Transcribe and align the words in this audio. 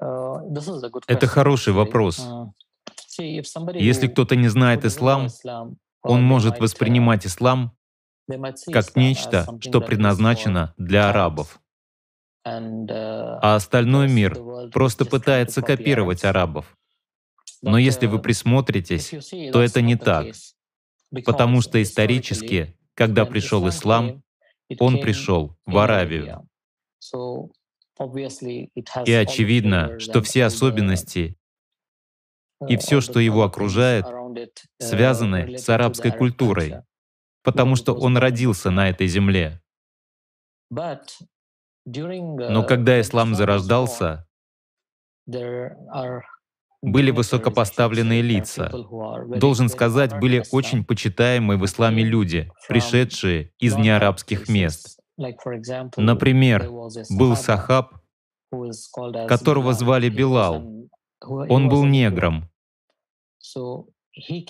Это 0.00 1.26
хороший 1.26 1.72
вопрос. 1.72 2.26
Если 3.18 4.06
кто-то 4.06 4.36
не 4.36 4.48
знает 4.48 4.84
ислам, 4.84 5.28
он 6.02 6.22
может 6.22 6.60
воспринимать 6.60 7.26
ислам 7.26 7.72
как 8.72 8.94
нечто, 8.96 9.46
что 9.60 9.80
предназначено 9.80 10.74
для 10.76 11.10
арабов. 11.10 11.60
А 12.44 13.56
остальной 13.56 14.08
мир 14.08 14.38
просто 14.72 15.04
пытается 15.04 15.62
копировать 15.62 16.24
арабов. 16.24 16.76
Но 17.62 17.78
если 17.78 18.06
вы 18.06 18.20
присмотритесь, 18.20 19.10
то 19.52 19.60
это 19.60 19.82
не 19.82 19.96
так. 19.96 20.26
Потому 21.24 21.60
что 21.60 21.82
исторически, 21.82 22.76
когда 22.94 23.24
пришел 23.24 23.68
ислам, 23.68 24.22
он 24.78 25.00
пришел 25.00 25.56
в 25.66 25.78
Аравию. 25.78 26.48
И 29.04 29.12
очевидно, 29.12 29.98
что 29.98 30.22
все 30.22 30.44
особенности 30.44 31.36
и 32.66 32.76
все, 32.76 33.00
что 33.00 33.20
его 33.20 33.44
окружает, 33.44 34.06
связаны 34.78 35.58
с 35.58 35.68
арабской 35.68 36.10
культурой, 36.10 36.82
потому 37.42 37.76
что 37.76 37.94
он 37.94 38.16
родился 38.16 38.70
на 38.70 38.88
этой 38.88 39.06
земле. 39.06 39.62
Но 40.70 42.64
когда 42.64 43.00
ислам 43.00 43.34
зарождался, 43.34 44.26
были 46.82 47.10
высокопоставленные 47.10 48.22
лица. 48.22 48.70
Должен 49.36 49.68
сказать, 49.68 50.18
были 50.18 50.44
очень 50.52 50.84
почитаемые 50.84 51.58
в 51.58 51.64
исламе 51.64 52.04
люди, 52.04 52.50
пришедшие 52.68 53.52
из 53.58 53.76
неарабских 53.76 54.48
мест. 54.48 54.97
Например, 55.96 56.70
был 57.10 57.36
сахаб, 57.36 57.94
которого 59.28 59.72
звали 59.72 60.08
Билал. 60.08 60.62
Он 61.20 61.68
был 61.68 61.84
негром, 61.84 62.48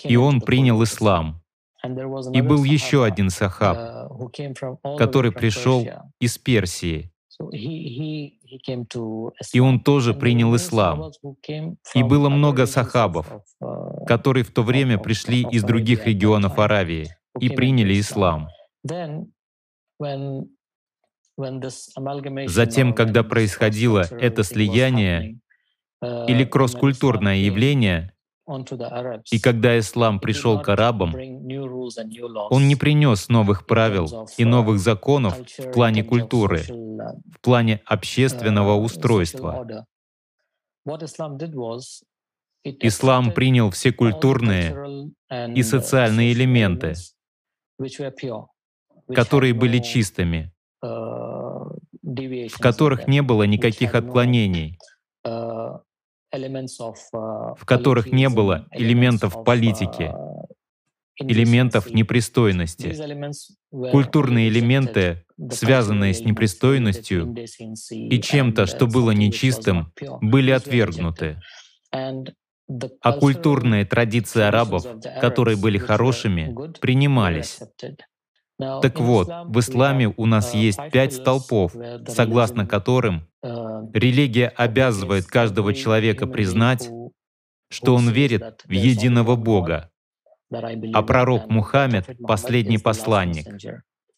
и 0.03 0.15
он 0.15 0.41
принял 0.41 0.83
ислам. 0.83 1.41
И 2.33 2.41
был 2.41 2.63
еще 2.63 3.05
один 3.05 3.29
сахаб, 3.29 4.11
который 4.97 5.31
пришел 5.31 5.87
из 6.19 6.37
Персии. 6.37 7.11
И 9.53 9.59
он 9.59 9.79
тоже 9.79 10.13
принял 10.13 10.55
ислам. 10.55 11.11
И 11.95 12.03
было 12.03 12.29
много 12.29 12.65
сахабов, 12.65 13.31
которые 14.05 14.43
в 14.43 14.51
то 14.51 14.63
время 14.63 14.97
пришли 14.97 15.43
из 15.49 15.63
других 15.63 16.05
регионов 16.05 16.59
Аравии 16.59 17.07
и 17.39 17.49
приняли 17.49 17.99
ислам. 17.99 18.49
Затем, 22.47 22.93
когда 22.93 23.23
происходило 23.23 24.05
это 24.11 24.43
слияние 24.43 25.39
или 26.01 26.43
кросс-культурное 26.43 27.37
явление, 27.37 28.13
и 29.31 29.39
когда 29.39 29.77
ислам 29.77 30.19
пришел 30.19 30.59
к 30.59 30.69
арабам, 30.69 31.13
он 32.49 32.67
не 32.67 32.75
принес 32.75 33.29
новых 33.29 33.67
правил 33.67 34.27
и 34.37 34.43
новых 34.43 34.79
законов 34.79 35.37
в 35.57 35.71
плане 35.71 36.03
культуры, 36.03 36.63
в 36.67 37.39
плане 37.41 37.81
общественного 37.85 38.75
устройства. 38.75 39.85
Ислам 42.63 43.31
принял 43.31 43.69
все 43.69 43.93
культурные 43.93 45.11
и 45.55 45.63
социальные 45.63 46.33
элементы, 46.33 46.95
которые 49.13 49.53
были 49.53 49.79
чистыми, 49.79 50.51
в 50.81 52.57
которых 52.59 53.07
не 53.07 53.21
было 53.21 53.43
никаких 53.43 53.95
отклонений, 53.95 54.77
в 56.31 57.65
которых 57.65 58.11
не 58.11 58.29
было 58.29 58.67
элементов 58.71 59.43
политики, 59.43 60.11
элементов 61.17 61.91
непристойности. 61.91 62.95
Культурные 63.71 64.47
элементы, 64.49 65.25
связанные 65.51 66.13
с 66.13 66.21
непристойностью 66.21 67.35
и 67.89 68.21
чем-то, 68.21 68.65
что 68.65 68.87
было 68.87 69.11
нечистым, 69.11 69.91
были 70.21 70.51
отвергнуты. 70.51 71.41
А 73.01 73.13
культурные 73.13 73.83
традиции 73.83 74.41
арабов, 74.41 74.85
которые 75.19 75.57
были 75.57 75.79
хорошими, 75.79 76.55
принимались. 76.79 77.59
Так 78.59 78.99
вот, 78.99 79.29
в 79.45 79.59
исламе 79.59 80.13
у 80.15 80.25
нас 80.25 80.53
есть 80.53 80.79
пять 80.91 81.13
столпов, 81.13 81.73
согласно 82.07 82.65
которым 82.65 83.27
религия 83.41 84.47
обязывает 84.49 85.25
каждого 85.25 85.73
человека 85.73 86.27
признать, 86.27 86.89
что 87.71 87.95
он 87.95 88.09
верит 88.09 88.63
в 88.65 88.71
единого 88.71 89.35
Бога, 89.35 89.89
а 90.51 91.01
пророк 91.03 91.49
Мухаммед— 91.49 92.17
последний 92.27 92.79
посланник. 92.79 93.47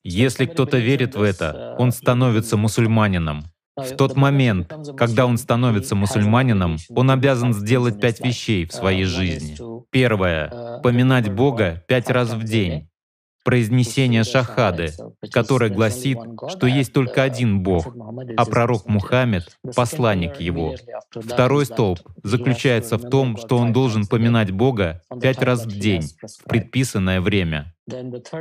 Если 0.03 0.46
кто-то 0.46 0.78
верит 0.78 1.16
в 1.16 1.22
это, 1.22 1.75
он 1.78 1.91
становится 1.91 2.57
мусульманином. 2.57 3.44
В 3.78 3.96
тот 3.96 4.16
момент, 4.16 4.74
когда 4.97 5.25
он 5.25 5.38
становится 5.38 5.96
мусульманином, 5.96 6.78
он 6.90 7.12
обязан 7.12 7.53
сделать 7.53 8.01
пять 8.01 8.19
вещей 8.19 8.66
в 8.66 8.74
своей 8.74 9.06
жизни. 9.06 9.56
Первое— 9.91 10.80
поминать 10.84 11.31
Бога 11.31 11.84
пять 11.88 12.09
раз 12.09 12.34
в 12.34 12.44
день 12.44 12.90
произнесение 13.44 14.24
шахады, 14.24 14.91
которое 15.31 15.69
гласит, 15.69 16.18
что 16.50 16.68
есть 16.68 16.94
только 16.94 17.24
один 17.24 17.62
Бог, 17.62 17.88
а 18.38 18.46
пророк 18.46 18.88
Мухаммед— 18.88 19.57
посланник 19.75 20.40
его. 20.40 20.75
Второй 21.12 21.66
столб 21.66 22.00
заключается 22.24 22.97
в 22.97 23.09
том, 23.09 23.38
что 23.38 23.57
он 23.57 23.74
должен 23.74 24.06
поминать 24.06 24.51
Бога 24.51 25.01
пять 25.22 25.41
раз 25.41 25.66
в 25.66 25.80
день 25.80 26.03
в 26.22 26.44
предписанное 26.50 27.22
время. 27.22 27.74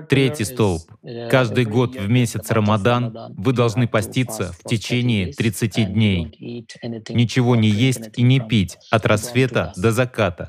Третий 0.08 0.44
столб. 0.44 0.82
Каждый 1.30 1.64
год 1.64 1.96
в 1.96 2.08
месяц 2.08 2.50
Рамадан 2.50 3.34
вы 3.36 3.52
должны 3.52 3.88
поститься 3.88 4.52
в 4.52 4.68
течение 4.68 5.32
30 5.32 5.92
дней. 5.92 6.66
Ничего 7.08 7.56
не 7.56 7.68
есть 7.68 8.10
и 8.16 8.22
не 8.22 8.40
пить 8.40 8.76
от 8.90 9.06
рассвета 9.06 9.72
до 9.76 9.90
заката. 9.92 10.48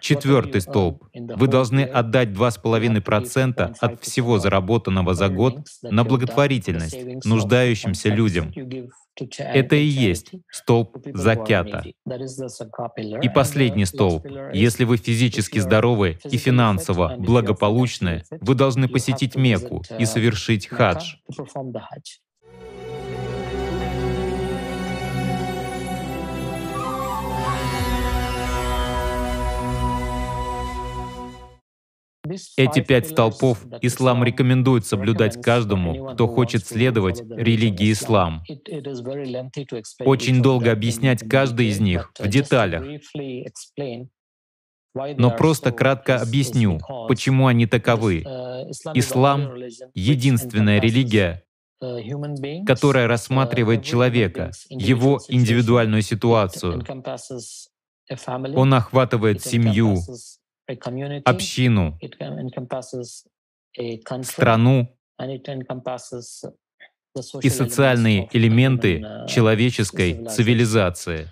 Четвертый 0.00 0.60
столб. 0.60 1.04
Вы 1.14 1.48
должны 1.48 1.80
отдать 1.80 2.28
2,5% 2.28 3.74
от 3.78 4.02
всего 4.02 4.38
заработанного 4.38 5.14
за 5.14 5.28
год 5.28 5.58
на 5.82 6.04
благотворительность 6.04 7.24
нуждающимся 7.24 8.08
людям. 8.08 8.52
Это 9.38 9.76
и 9.76 9.84
есть 9.84 10.32
столб 10.50 10.96
закята. 11.12 11.84
И 13.22 13.28
последний 13.28 13.84
столб. 13.84 14.26
Если 14.52 14.84
вы 14.84 14.96
физически 14.96 15.58
здоровы 15.58 16.18
и 16.30 16.36
финансово 16.36 17.16
благополучны, 17.18 18.24
вы 18.30 18.54
должны 18.54 18.88
посетить 18.88 19.36
Мекку 19.36 19.82
и 19.98 20.04
совершить 20.04 20.66
хадж. 20.66 21.16
Эти 32.56 32.80
пять 32.80 33.10
столпов 33.10 33.64
ислам 33.82 34.24
рекомендует 34.24 34.86
соблюдать 34.86 35.42
каждому, 35.42 36.12
кто 36.14 36.26
хочет 36.26 36.66
следовать 36.66 37.20
религии 37.20 37.92
ислам. 37.92 38.42
Очень 40.00 40.42
долго 40.42 40.72
объяснять 40.72 41.28
каждый 41.28 41.68
из 41.68 41.80
них 41.80 42.12
в 42.18 42.26
деталях. 42.28 42.84
Но 44.94 45.30
просто 45.30 45.72
кратко 45.72 46.20
объясню, 46.20 46.80
почему 47.08 47.46
они 47.46 47.66
таковы. 47.66 48.20
Ислам— 48.94 49.54
единственная 49.94 50.80
религия, 50.80 51.42
которая 52.64 53.06
рассматривает 53.06 53.84
человека, 53.84 54.52
его 54.70 55.20
индивидуальную 55.28 56.02
ситуацию. 56.02 56.84
Он 58.56 58.74
охватывает 58.74 59.42
семью, 59.42 59.98
общину, 61.24 61.98
страну 64.22 64.88
и 67.42 67.48
социальные 67.48 68.28
элементы 68.32 68.98
uh, 68.98 69.26
человеческой 69.28 70.26
цивилизации. 70.28 71.30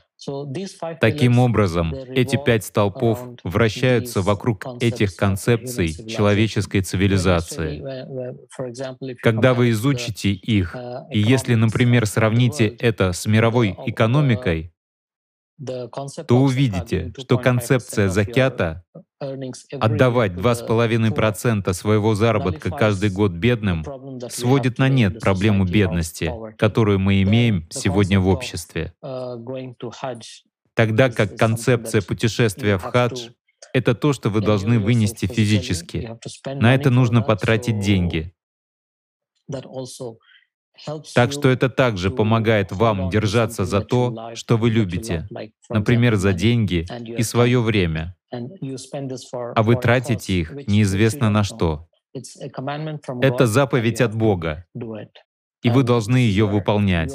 Таким 1.00 1.40
образом, 1.40 1.92
эти 1.92 2.36
пять 2.36 2.62
столпов 2.62 3.20
вращаются 3.42 4.22
вокруг 4.22 4.64
этих 4.80 5.16
концепций 5.16 5.88
человеческой 6.08 6.82
цивилизации. 6.82 7.82
Когда 9.20 9.52
вы 9.54 9.70
изучите 9.70 10.30
их, 10.30 10.76
uh, 10.76 11.02
и 11.10 11.18
если, 11.18 11.56
например, 11.56 12.06
сравните 12.06 12.68
это 12.68 13.12
с 13.12 13.26
мировой 13.26 13.76
экономикой, 13.86 14.72
то 16.26 16.36
увидите, 16.36 17.12
что 17.18 17.38
концепция 17.38 18.08
закята 18.08 18.84
Отдавать 19.80 20.32
2,5% 20.32 21.72
своего 21.72 22.14
заработка 22.14 22.70
каждый 22.70 23.10
год 23.10 23.32
бедным 23.32 23.84
сводит 24.28 24.78
на 24.78 24.88
нет 24.88 25.20
проблему 25.20 25.64
бедности, 25.64 26.32
которую 26.58 26.98
мы 26.98 27.22
имеем 27.22 27.66
сегодня 27.70 28.18
в 28.18 28.26
обществе. 28.26 28.92
Тогда 30.74 31.10
как 31.10 31.36
концепция 31.36 32.02
путешествия 32.02 32.78
в 32.78 32.82
хадж— 32.82 33.28
это 33.72 33.94
то, 33.94 34.12
что 34.12 34.28
вы 34.28 34.40
должны 34.40 34.80
вынести 34.80 35.26
физически. 35.26 36.18
На 36.46 36.74
это 36.74 36.90
нужно 36.90 37.22
потратить 37.22 37.78
деньги. 37.78 38.34
Так 41.14 41.32
что 41.32 41.48
это 41.48 41.68
также 41.68 42.10
помогает 42.10 42.72
вам 42.72 43.10
держаться 43.10 43.64
за 43.64 43.80
то, 43.80 44.34
что 44.34 44.56
вы 44.56 44.70
любите, 44.70 45.28
например, 45.68 46.16
за 46.16 46.32
деньги 46.32 46.86
и 47.18 47.22
свое 47.22 47.60
время, 47.60 48.16
а 48.30 49.62
вы 49.62 49.76
тратите 49.76 50.40
их 50.40 50.52
неизвестно 50.66 51.30
на 51.30 51.44
что. 51.44 51.88
Это 53.20 53.46
заповедь 53.46 54.00
от 54.00 54.14
Бога, 54.14 54.66
и 55.62 55.70
вы 55.70 55.82
должны 55.82 56.16
ее 56.16 56.46
выполнять. 56.46 57.14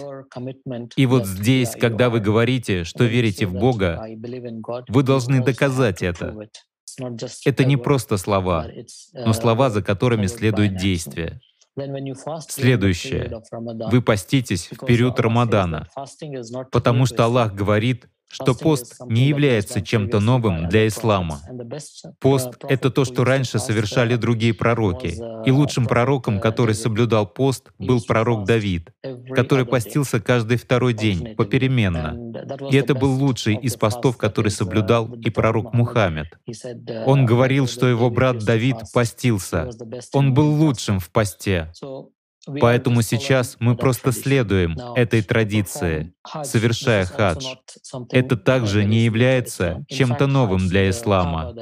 И 0.96 1.06
вот 1.06 1.26
здесь, 1.26 1.72
когда 1.72 2.10
вы 2.10 2.20
говорите, 2.20 2.84
что 2.84 3.04
верите 3.04 3.46
в 3.46 3.54
Бога, 3.54 4.06
вы 4.88 5.04
должны 5.04 5.44
доказать 5.44 6.02
это. 6.02 6.36
Это 7.46 7.66
не 7.66 7.78
просто 7.78 8.18
слова, 8.18 8.68
но 9.14 9.34
слова, 9.34 9.70
за 9.70 9.84
которыми 9.84 10.28
следует 10.28 10.78
действие. 10.78 11.40
Следующее. 12.50 13.32
Вы 13.92 14.02
поститесь 14.02 14.70
в 14.72 14.86
период 14.86 15.20
Рамадана, 15.20 15.88
потому 16.72 17.06
что 17.06 17.26
Аллах 17.26 17.54
говорит, 17.54 18.08
что 18.30 18.54
пост 18.54 18.96
не 19.08 19.28
является 19.28 19.82
чем-то 19.82 20.20
новым 20.20 20.70
для 20.70 20.88
ислама. 20.88 21.42
Пост— 22.20 22.50
это 22.70 22.90
то, 22.90 23.06
что 23.06 23.24
раньше 23.24 23.60
совершали 23.60 24.16
другие 24.16 24.54
пророки. 24.54 25.16
И 25.46 25.52
лучшим 25.52 25.86
пророком, 25.86 26.40
который 26.40 26.76
соблюдал 26.76 27.28
пост, 27.28 27.72
был 27.80 28.02
пророк 28.02 28.46
Давид, 28.46 28.92
который 29.34 29.66
постился 29.66 30.20
каждый 30.20 30.58
второй 30.58 30.94
день, 30.94 31.36
попеременно. 31.36 32.18
И 32.70 32.76
это 32.76 32.94
был 32.94 33.12
лучший 33.14 33.56
из 33.56 33.76
постов, 33.76 34.18
который 34.18 34.52
соблюдал 34.52 35.14
и 35.14 35.30
пророк 35.30 35.74
Мухаммед. 35.74 36.28
Он 37.06 37.26
говорил, 37.26 37.68
что 37.68 37.88
его 37.88 38.10
брат 38.10 38.44
Давид 38.44 38.78
постился. 38.94 39.70
Он 40.14 40.34
был 40.34 40.54
лучшим 40.56 41.00
в 41.00 41.10
посте. 41.10 41.72
Поэтому 42.60 43.02
сейчас 43.02 43.58
мы 43.60 43.76
просто 43.76 44.12
следуем 44.12 44.78
этой 44.96 45.22
традиции, 45.22 46.14
совершая 46.44 47.06
хадж. 47.06 47.46
Это 48.12 48.38
также 48.38 48.86
не 48.86 49.00
является 49.00 49.86
чем-то 49.90 50.28
новым 50.28 50.68
для 50.68 50.90
ислама. 50.90 51.54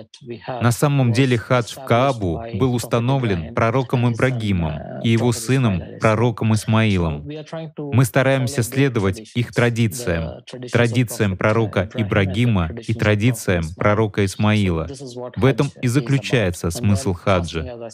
На 0.61 0.71
самом 0.71 1.13
деле 1.13 1.37
хадж 1.37 1.75
в 1.75 1.85
Каабу 1.85 2.43
был 2.53 2.75
установлен 2.75 3.53
пророком 3.53 4.11
Ибрагимом 4.11 5.01
и 5.03 5.09
его 5.09 5.31
сыном, 5.31 5.81
пророком 5.99 6.53
Исмаилом. 6.53 7.27
Мы 7.77 8.05
стараемся 8.05 8.63
следовать 8.63 9.31
их 9.35 9.53
традициям, 9.53 10.43
традициям 10.71 11.37
пророка 11.37 11.89
Ибрагима 11.95 12.69
и 12.87 12.93
традициям 12.93 13.63
пророка 13.75 14.25
Исмаила. 14.25 14.87
В 15.35 15.45
этом 15.45 15.71
и 15.81 15.87
заключается 15.87 16.69
смысл 16.69 17.13
хаджа. 17.13 17.89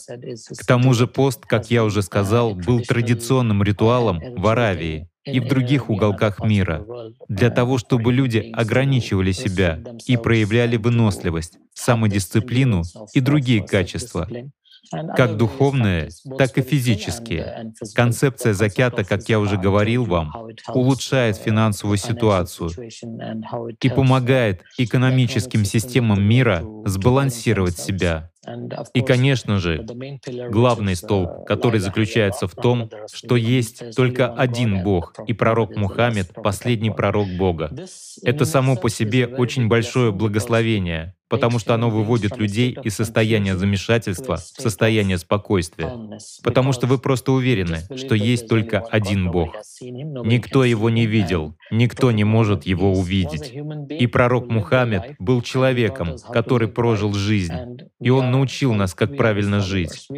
К 0.59 0.65
тому 0.65 0.93
же 0.93 1.07
пост, 1.07 1.45
как 1.45 1.71
я 1.71 1.83
уже 1.83 2.01
сказал, 2.01 2.55
был 2.55 2.80
традиционным 2.81 3.63
ритуалом 3.63 4.19
в 4.35 4.47
Аравии 4.47 5.07
и 5.25 5.39
в 5.39 5.47
других 5.47 5.89
уголках 5.89 6.39
мира, 6.43 6.85
для 7.27 7.49
того, 7.49 7.77
чтобы 7.77 8.11
люди 8.11 8.49
ограничивали 8.53 9.31
себя 9.31 9.79
и 10.07 10.17
проявляли 10.17 10.77
выносливость, 10.77 11.57
самодисциплину 11.73 12.83
и 13.13 13.19
другие 13.19 13.63
качества, 13.65 14.27
как 15.15 15.37
духовные, 15.37 16.09
так 16.37 16.57
и 16.57 16.61
физические. 16.61 17.73
Концепция 17.95 18.53
закята, 18.53 19.03
как 19.03 19.27
я 19.29 19.39
уже 19.39 19.57
говорил 19.57 20.05
вам, 20.05 20.33
улучшает 20.73 21.37
финансовую 21.37 21.97
ситуацию 21.97 22.71
и 23.81 23.89
помогает 23.89 24.61
экономическим 24.77 25.65
системам 25.65 26.23
мира 26.23 26.63
сбалансировать 26.85 27.77
себя, 27.77 28.31
и, 28.93 29.01
конечно 29.01 29.59
же, 29.59 29.85
главный 30.49 30.95
столб, 30.95 31.45
который 31.45 31.79
заключается 31.79 32.47
в 32.47 32.55
том, 32.55 32.89
что 33.13 33.35
есть 33.35 33.95
только 33.95 34.33
один 34.33 34.83
Бог, 34.83 35.13
и 35.27 35.33
пророк 35.33 35.75
Мухаммед— 35.75 36.33
последний 36.43 36.89
пророк 36.89 37.27
Бога. 37.37 37.71
Это 38.23 38.45
само 38.45 38.75
по 38.75 38.89
себе 38.89 39.27
очень 39.27 39.67
большое 39.67 40.11
благословение, 40.11 41.13
потому 41.31 41.59
что 41.59 41.73
оно 41.73 41.89
выводит 41.89 42.37
людей 42.37 42.77
из 42.83 42.95
состояния 42.95 43.55
замешательства 43.55 44.35
в 44.35 44.61
состояние 44.61 45.17
спокойствия, 45.17 45.89
потому 46.43 46.73
что 46.73 46.87
вы 46.87 46.99
просто 46.99 47.31
уверены, 47.31 47.79
что 47.95 48.15
есть 48.15 48.49
только 48.49 48.79
один 48.79 49.31
Бог. 49.31 49.55
Никто 49.81 50.65
его 50.65 50.89
не 50.89 51.05
видел, 51.05 51.55
никто 51.71 52.11
не 52.11 52.25
может 52.25 52.65
его 52.65 52.91
увидеть. 52.91 53.53
И 53.97 54.07
пророк 54.07 54.49
Мухаммед 54.49 55.15
был 55.19 55.41
человеком, 55.41 56.17
который 56.33 56.67
прожил 56.67 57.13
жизнь, 57.13 57.53
и 58.01 58.09
он 58.09 58.29
научил 58.29 58.73
нас, 58.73 58.93
как 58.93 59.15
правильно 59.15 59.61
жить. 59.61 60.09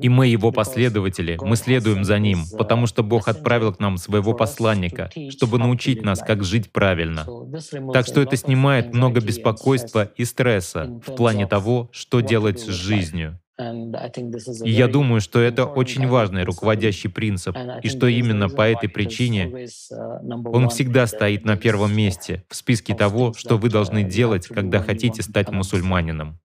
И 0.00 0.08
мы 0.08 0.28
его 0.28 0.50
последователи, 0.50 1.38
мы 1.42 1.56
следуем 1.56 2.04
за 2.04 2.18
ним, 2.18 2.44
потому 2.56 2.86
что 2.86 3.02
Бог 3.02 3.28
отправил 3.28 3.74
к 3.74 3.80
нам 3.80 3.98
своего 3.98 4.32
посланника, 4.32 5.10
чтобы 5.28 5.58
научить 5.58 6.02
нас, 6.02 6.20
как 6.20 6.42
жить 6.42 6.72
правильно. 6.72 7.26
Так 7.92 8.06
что 8.06 8.22
это 8.22 8.36
снимает 8.36 8.94
много 8.94 9.20
беспокойства 9.20 10.10
и 10.16 10.24
стресса 10.24 10.53
в 10.60 11.14
плане 11.14 11.46
того, 11.46 11.88
что 11.92 12.20
делать 12.20 12.60
с 12.60 12.66
жизнью. 12.66 13.38
И 14.64 14.70
я 14.70 14.88
думаю, 14.88 15.20
что 15.20 15.40
это 15.40 15.64
очень 15.64 16.08
важный 16.08 16.42
руководящий 16.42 17.08
принцип, 17.08 17.56
и 17.82 17.88
что 17.88 18.08
именно 18.08 18.48
по 18.48 18.62
этой 18.62 18.88
причине 18.88 19.44
uh, 19.44 20.42
он 20.46 20.68
всегда 20.70 21.06
стоит 21.06 21.44
на 21.44 21.56
первом 21.56 21.96
месте 21.96 22.44
в 22.48 22.56
списке 22.56 22.96
того, 22.96 23.32
что 23.32 23.56
вы 23.56 23.70
должны 23.70 24.00
uh, 24.00 24.08
делать, 24.08 24.48
когда 24.48 24.82
хотите 24.82 25.22
стать 25.22 25.52
мусульманином. 25.52 26.40